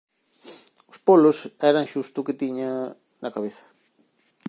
Os 0.91 0.97
polos 1.07 1.37
eran 1.71 1.89
xusto 1.93 2.17
o 2.19 2.25
que 2.27 2.39
tiña... 2.41 2.69
na 3.21 3.33
cabeza. 3.35 3.63